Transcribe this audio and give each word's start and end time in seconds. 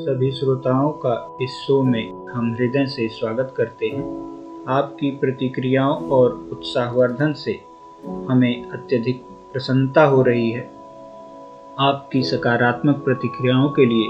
सभी 0.00 0.30
श्रोताओं 0.30 0.90
का 0.90 1.36
इस 1.42 1.50
शो 1.50 1.82
में 1.82 2.26
हम 2.30 2.52
हृदय 2.52 2.86
से 2.86 3.08
स्वागत 3.08 3.54
करते 3.56 3.86
हैं। 3.86 4.04
आपकी 4.68 5.10
प्रतिक्रियाओं 5.10 6.10
और 6.10 6.48
उत्साहवर्धन 6.52 7.32
से 7.32 7.60
हमें 8.30 8.70
अत्यधिक 8.70 9.22
प्रसन्नता 9.52 10.04
हो 10.04 10.22
रही 10.22 10.50
है। 10.50 10.70
आपकी 11.78 12.22
सकारात्मक 12.22 12.96
प्रतिक्रियाओं 12.96 13.68
के 13.68 13.86
लिए 13.86 14.08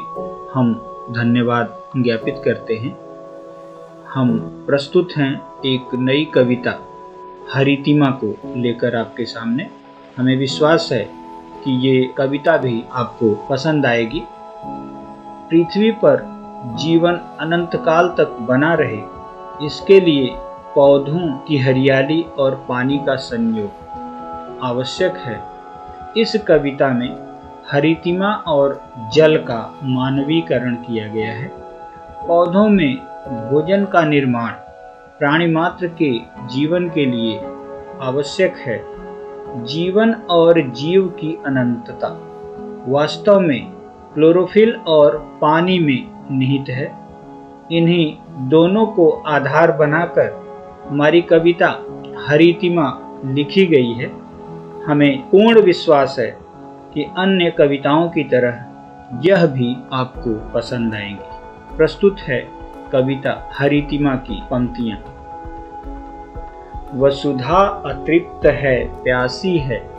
हम 0.55 0.75
धन्यवाद 1.11 1.83
ज्ञापित 1.97 2.43
करते 2.45 2.75
हैं। 2.75 2.97
हम 4.09 4.39
प्रस्तुत 4.67 5.09
हैं 5.17 5.43
एक 5.67 5.95
नई 5.95 6.25
कविता, 6.25 6.79
हरितिमा 7.53 8.11
को 8.25 8.37
लेकर 8.57 8.97
आपके 8.97 9.25
सामने। 9.25 9.71
हमें 10.17 10.37
विश्वास 10.37 10.89
है 10.93 11.05
कि 11.65 11.89
ये 11.89 12.11
कविता 12.19 12.57
भी 12.57 12.83
आपको 12.93 13.47
पसंद 13.51 13.87
आएगी। 13.87 14.23
पृथ्वी 15.51 15.91
पर 15.91 16.21
जीवन 16.79 17.15
अनंत 17.41 17.71
काल 17.77 18.09
तक 18.09 18.37
बना 18.41 18.75
रहे, 18.75 19.01
इसके 19.67 20.01
लिए 20.01 20.29
पौधों 20.75 21.39
की 21.39 21.59
हरियाली 21.59 22.23
और 22.39 22.55
पानी 22.69 22.99
का 22.99 23.17
संयोग 23.17 24.61
आवश्यक 24.63 25.17
है। 25.17 25.41
इस 26.17 26.37
कविता 26.49 26.89
में 26.89 27.11
हरितिमा 27.73 28.33
और 28.47 28.81
जल 29.15 29.37
का 29.37 29.75
मानवीकरण 29.83 30.75
किया 30.75 31.09
गया 31.09 31.33
है। 31.33 31.51
पौधों 32.27 32.69
में 32.69 32.97
भोजन 33.51 33.85
का 33.85 34.05
निर्माण 34.05 34.53
प्राणी 35.19 35.47
मात्र 35.47 35.87
के 36.03 36.13
जीवन 36.47 36.89
के 36.89 37.07
लिए 37.07 37.39
आवश्यक 38.01 38.57
है। 38.57 38.83
जीवन 39.65 40.15
और 40.31 40.61
जीव 40.71 41.07
की 41.09 41.39
अनंतता 41.47 42.09
वास्तव 42.89 43.41
में 43.41 43.80
क्लोरोफिल 44.15 44.81
और 44.87 45.39
पानी 45.41 45.79
में 45.79 46.07
निहित 46.39 46.71
है। 46.71 47.01
इन्हीं 47.73 48.17
दोनों 48.49 48.87
को 48.87 49.11
आधार 49.11 49.73
बनाकर 49.73 50.41
हमारी 50.89 51.21
कविता 51.21 51.85
हरितिमा 52.29 53.01
लिखी 53.25 53.67
गई 53.67 53.93
है। 53.93 54.13
हमें 54.85 55.23
पूर्ण 55.23 55.63
विश्वास 55.63 56.17
है 56.19 56.39
कि 56.95 57.03
अन्य 57.03 57.51
कविताओं 57.51 58.09
की 58.09 58.25
तरह 58.25 58.65
यह 59.23 59.47
भी 59.47 59.77
आपको 59.93 60.51
पसंद 60.55 60.95
आएँगी। 60.95 61.31
प्रस्तुत 61.77 62.17
है 62.19 62.49
कविता 62.93 63.51
हरितिमा 63.59 64.15
की 64.15 64.43
पंक्तियाँ। 64.51 64.99
वसुधा 66.95 67.83
अतृप्त 67.87 68.47
है, 68.47 69.03
प्यासी 69.03 69.59
है। 69.59 69.91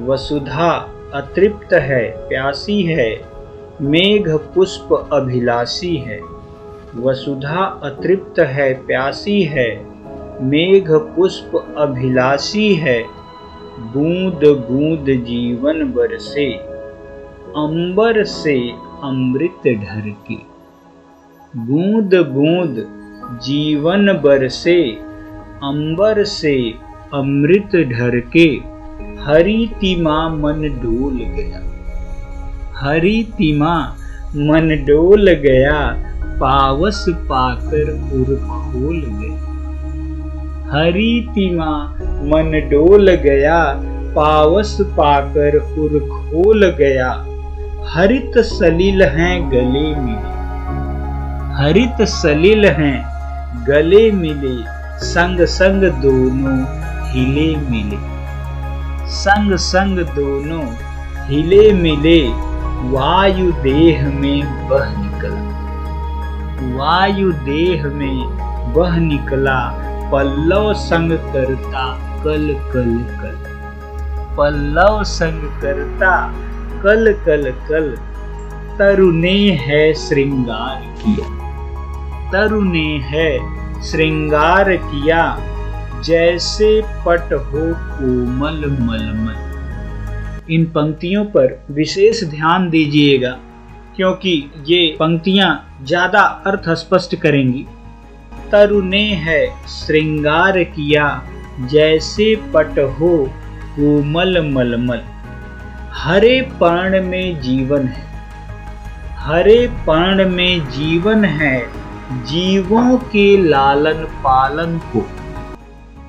वसुधा 0.00 0.88
अतृप्त 1.14 1.72
है, 1.72 2.28
प्यासी 2.28 2.82
है। 2.82 3.33
मेघ 3.80 4.30
पुष्प 4.30 5.08
अभिलाषी 5.12 5.96
है। 5.96 6.20
वसुधा 6.96 7.80
अतृप्त 7.82 8.40
है, 8.40 8.74
प्यासी 8.74 9.42
है। 9.42 9.86
मेघ 10.40 10.92
पुष्प 10.92 11.74
अभिलाषी 11.76 12.74
है। 12.74 13.02
बूंद 13.78 14.66
बूंद 14.70 15.04
जीवन 15.24 15.92
बरसे, 15.92 16.52
अंबर 17.56 18.24
से 18.24 18.70
अमृत 19.02 19.68
ढर 19.68 20.14
के 20.30 20.54
बूंद 21.56 22.14
बूंद 22.14 22.86
जीवन 23.42 24.20
बरसे, 24.24 24.82
अंबर 25.62 26.24
से 26.24 26.74
अमृत 27.14 27.76
ढर 27.76 28.20
के 28.20 28.60
हरी 29.22 29.66
तिमा 29.66 30.28
मन 30.28 30.62
डोल 30.62 31.16
गया। 31.16 31.73
हरी 32.84 33.22
तिमा 33.22 33.96
मन 34.36 34.68
डोल 34.88 35.30
गया, 35.30 35.78
पावस 36.40 37.04
पाकर 37.08 37.90
उर 37.92 38.34
खोल 38.36 39.00
गया 39.06 39.44
हरी 40.72 41.20
तिमा 41.20 41.70
मन 42.00 42.68
डोल 42.72 43.10
गया, 43.10 43.74
पावस 44.16 44.78
पाकर 44.80 45.56
उर 45.56 45.98
खोल 46.00 46.66
गया। 46.66 47.10
हरित 47.88 48.38
सलील 48.38 49.02
हैं 49.02 49.50
गले 49.50 49.94
मिले। 49.96 50.34
हरित 51.54 52.02
सलील 52.02 52.64
हैं 52.64 53.04
गले 53.68 54.10
मिले, 54.12 54.56
संग 55.06 55.40
संग 55.40 55.82
दोनों 55.82 56.58
हिले 57.10 57.56
मिले। 57.56 57.96
संग 59.06 59.56
संग 59.56 59.98
दोनों 59.98 60.64
हिले 61.26 61.72
मिले 61.72 62.43
वायु 62.90 63.52
देह 63.52 64.08
में 64.08 64.68
बह 64.68 65.02
निकला। 65.02 65.54
वायु 66.76 67.32
देह 67.32 67.86
में 67.86 68.24
बह 68.72 68.96
निकला, 68.96 69.72
पल्लव 70.12 70.74
संग 70.74 71.12
करता 71.12 72.14
कल 72.24 72.56
कल 72.72 73.04
कल। 73.22 73.44
पल्लव 74.36 75.04
संग 75.04 75.62
करता 75.62 76.34
कल 76.82 77.12
कल 77.26 77.50
कल। 77.50 77.96
तरुने 78.78 79.50
है 79.50 79.94
श्रृंगार 79.94 80.94
किया। 80.98 81.44
तरुने 82.32 82.98
है 82.98 83.38
श्रृंगार 83.82 84.76
किया। 84.76 85.38
जैसे 86.04 86.82
पट 87.06 87.32
हो 87.32 87.74
कोमल 87.76 88.76
मलमल। 88.80 89.53
इन 90.50 90.64
पंक्तियों 90.66 91.24
पर 91.24 91.58
विशेष 91.70 92.22
ध्यान 92.24 92.68
दीजिएगा, 92.70 93.30
क्योंकि 93.96 94.32
ये 94.66 94.86
पंक्तियाँ 95.00 95.78
ज़्यादा 95.82 96.20
अर्थ 96.46 96.68
स्पष्ट 96.78 97.14
करेंगी। 97.16 97.64
तरुने 98.52 99.02
है, 99.02 99.46
श्रृंगार 99.68 100.62
किया, 100.64 101.06
जैसे 101.72 102.34
पट 102.54 102.78
हो, 103.00 103.16
कोमल 103.76 104.40
मलमल। 104.52 105.00
हरे 105.92 106.40
पर्ण 106.60 107.02
में 107.02 107.40
जीवन 107.40 107.86
है। 107.86 108.04
हरे 109.18 109.66
पर्ण 109.66 110.28
में 110.30 110.70
जीवन 110.70 111.24
है, 111.24 111.58
जीवों 112.24 112.96
के 112.98 113.36
लालन 113.36 114.04
पालन 114.24 114.78
को। 114.92 115.06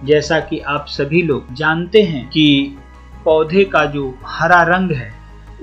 जैसा 0.05 0.39
कि 0.39 0.59
आप 0.59 0.85
सभी 0.89 1.21
लोग 1.21 1.53
जानते 1.53 2.01
हैं 2.03 2.25
कि 2.29 2.77
पौधे 3.25 3.63
का 3.65 3.85
जो 3.85 4.13
हरा 4.25 4.61
रंग 4.63 4.91
है, 4.91 5.13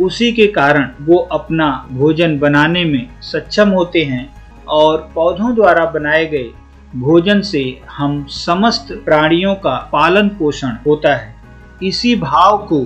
उसी 0.00 0.32
के 0.32 0.46
कारण 0.46 0.88
वो 1.00 1.16
अपना 1.32 1.68
भोजन 1.92 2.38
बनाने 2.38 2.84
में 2.84 3.08
सक्षम 3.22 3.68
होते 3.68 4.02
हैं 4.04 4.24
और 4.70 5.10
पौधों 5.14 5.54
द्वारा 5.54 5.84
बनाए 5.90 6.26
गए 6.26 6.50
भोजन 6.96 7.40
से 7.40 7.62
हम 7.90 8.24
समस्त 8.28 8.92
प्राणियों 9.04 9.54
का 9.54 9.76
पालन 9.92 10.28
पोषण 10.28 10.76
होता 10.86 11.14
है। 11.14 11.34
इसी 11.82 12.14
भाव 12.16 12.56
को 12.72 12.80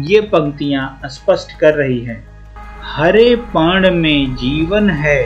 ये 0.00 0.20
पंक्तियाँ 0.20 1.00
स्पष्ट 1.06 1.58
कर 1.58 1.74
रही 1.74 2.00
हैं। 2.00 2.24
हरे 2.86 3.34
पर्ण 3.36 3.90
में 3.90 4.34
जीवन 4.36 4.90
है, 4.90 5.22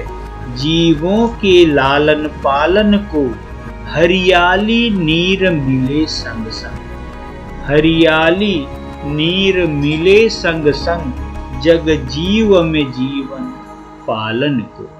जीवों 0.57 1.29
के 1.29 1.65
लालन 1.67 2.27
पालन 2.45 2.97
को 3.15 3.27
हरियाली 3.93 4.91
नीर 4.91 5.51
मिले 5.51 6.05
संग 6.07 6.47
संग। 6.53 6.79
हरियाली 7.67 8.67
नीर 9.05 9.67
मिले 9.67 10.29
संग 10.29 10.69
संग, 10.69 11.13
जग 11.63 11.89
जीव 11.89 12.63
में 12.63 12.93
जीवन 12.93 13.55
पालन 14.07 14.61
को। 14.61 14.91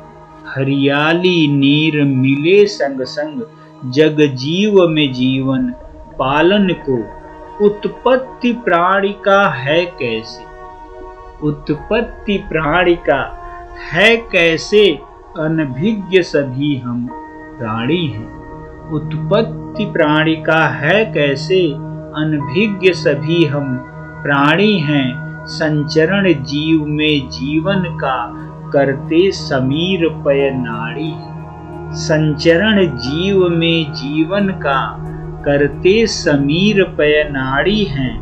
हरियाली 0.57 1.49
नीर 1.49 2.05
मिले 2.05 2.67
संग 2.67 3.03
संग, 3.03 3.43
जग 3.93 4.17
जीव 4.21 4.89
में 4.89 5.13
जीवन 5.13 5.69
पालन 6.19 6.75
को। 6.89 7.25
उत्पत्ति 7.65 8.53
प्राणी 8.53 9.09
का 9.09 9.49
है 9.49 9.87
कैसे? 9.87 10.45
उत्पत्ति 11.47 12.39
प्राणी 12.39 12.95
का 12.95 13.41
है 13.93 14.17
कैसे? 14.17 14.99
अनभिज्ञ 15.39 16.23
सभी 16.23 16.77
हम 16.77 17.07
प्राणी 17.59 18.07
हैं। 18.07 18.35
उत्पत्ति 18.91 19.85
प्राणी 19.85 20.37
का 20.37 20.69
है 20.69 21.05
कैसे? 21.05 21.73
अनभिज्ञ 22.17 22.93
सभी 22.93 23.45
हम 23.45 23.91
प्राणी 24.25 24.79
हैं, 24.79 25.45
संचरण 25.47 26.33
जीव 26.33 26.87
में 26.87 27.29
जीवन 27.29 27.79
का 27.79 28.33
करते 28.73 29.31
समीर 29.31 30.09
पय 30.09 30.51
नाड़ी। 30.55 31.15
संचरण 31.97 32.87
जीव 32.87 33.49
में 33.49 33.93
जीवन 33.93 34.49
का 34.49 34.97
करते 35.45 36.07
समीर 36.07 36.85
पय 36.85 37.29
नाड़ी 37.33 37.85
हैं, 37.85 38.15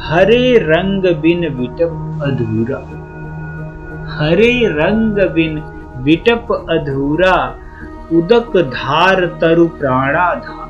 हरे 0.00 0.58
रंग 0.58 1.16
बिन 1.16 1.40
विटप 1.40 2.20
अधूरा। 2.22 2.78
हरे 4.14 4.68
रंग 4.68 5.30
बिन 5.32 5.58
विटप 6.02 6.66
अधूरा, 6.70 7.54
उदक 8.12 8.56
धार 8.56 9.24
तरु 9.24 9.66
प्राणाधार। 9.66 10.68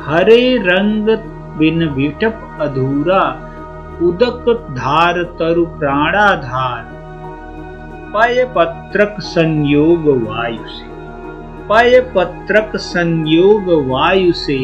हरे 0.00 0.56
रंग 0.56 1.18
बिन 1.58 1.84
विटप 1.88 2.51
अधूरा 2.62 3.22
उदक 4.02 4.50
धार 4.70 5.22
तरु 5.22 5.64
प्राणाधार 5.64 6.90
पाय 8.14 8.44
पत्रक 8.44 9.16
संयोग 9.20 10.08
वायु 10.28 10.68
से 10.68 10.92
पाय 11.68 12.00
पत्रक 12.00 12.76
संयोग 12.76 13.62
वायु 13.90 14.32
से 14.32 14.58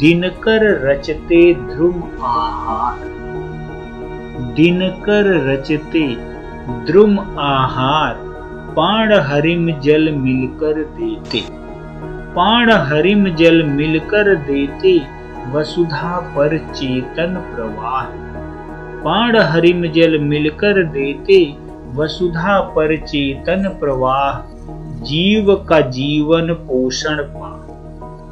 दिनकर 0.00 0.88
रचते 0.88 1.54
ध्रुम 1.54 2.02
आहार। 2.22 2.98
दिनकर 4.56 5.28
रचते 5.46 6.06
द्रुम 6.86 7.18
आहार 7.38 8.14
पाण 8.76 9.12
हरिम 9.12 9.70
जल 9.80 10.12
मिलकर 10.12 10.72
देते। 10.72 11.40
पाण 12.34 12.70
हरिम 12.70 13.24
जल 13.34 13.62
मिलकर 13.62 14.34
देते। 14.34 15.19
वसुधा 15.52 16.20
पर 16.20 16.58
चेतन 16.58 17.52
प्रवाह। 17.54 18.04
पाण 19.04 19.38
हरिम 19.38 19.86
जल 19.86 20.18
मिलकर 20.18 20.84
देते 20.84 21.56
वसुधा 21.94 22.60
पर 22.60 22.96
चेतन 22.96 23.76
प्रवाह। 23.80 24.56
जीव 25.04 25.54
का 25.54 25.80
जीवन 25.80 26.54
पोषण 26.54 27.16
पा। 27.22 27.66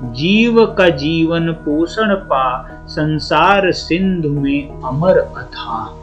जीव 0.02 0.66
का 0.66 0.88
जीवन 0.88 1.52
पोषण 1.52 2.14
पा, 2.14 2.68
संसार 2.86 3.72
सिंधु 3.72 4.28
में 4.28 4.80
अमर 4.82 5.18
अथा। 5.18 6.00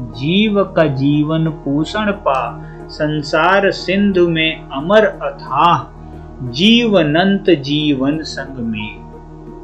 जीव 0.00 0.64
का 0.64 0.84
जीवन 0.84 1.48
पोषण 1.48 2.12
पा, 2.12 2.62
संसार 2.88 3.70
सिंधु 3.70 4.28
में 4.28 4.68
अमर 4.68 5.04
अथा। 5.04 5.94
जीवनंत 6.42 7.50
जीवन 7.50 8.22
संग 8.22 8.58
में। 8.58 9.07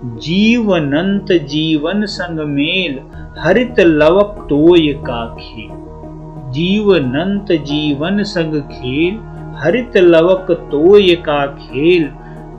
जीवनंत 0.04 1.26
जीवन 1.32 2.04
संग 2.04 2.48
मेल, 2.48 3.00
हरित 3.38 3.80
लवक 3.80 4.46
तोय 4.50 4.92
का 4.92 5.36
खेल 5.40 5.84
जीवनंत 6.52 7.52
जीवन 7.52 8.22
संग 8.22 8.62
खेल, 8.62 9.18
हरित 9.56 9.96
लवक 9.96 10.46
तोय 10.50 11.14
का 11.14 11.46
खेल, 11.46 12.10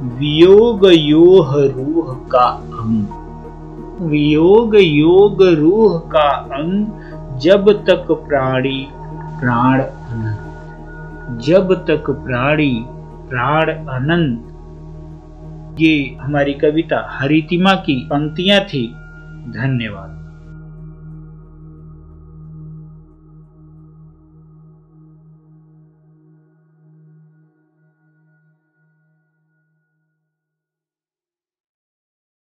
वियोग 0.01 0.86
योह 0.94 1.56
रूह 1.56 2.27
का 2.31 2.63
अंग। 2.74 3.07
वियोग 4.09 4.75
योग 4.75 5.44
रूह 5.44 5.97
का 5.97 6.30
अंग, 6.30 6.88
जब 7.39 7.71
तक 7.71 8.12
प्राणी, 8.12 8.88
प्राण 9.39 9.80
अनंत। 9.80 11.42
जब 11.42 11.74
तक 11.74 12.09
प्राणी, 12.09 12.86
प्राण 13.30 13.71
अनंत। 13.71 14.55
ये 15.80 16.18
हमारी 16.22 16.54
कविता 16.54 17.07
हरितिमा 17.12 17.74
की 17.74 17.95
पंक्तियाँ 18.06 18.62
थी। 18.62 18.88
धन्यवाद। 19.48 20.25